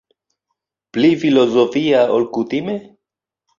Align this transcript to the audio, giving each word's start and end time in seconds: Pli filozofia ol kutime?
Pli 0.97 1.11
filozofia 1.25 2.01
ol 2.17 2.27
kutime? 2.39 2.81